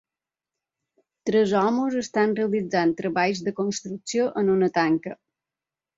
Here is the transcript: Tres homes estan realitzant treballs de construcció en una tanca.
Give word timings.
Tres 1.31 1.53
homes 1.59 1.99
estan 2.01 2.33
realitzant 2.41 2.95
treballs 3.03 3.45
de 3.49 3.55
construcció 3.61 4.29
en 4.43 4.51
una 4.55 4.71
tanca. 4.79 5.15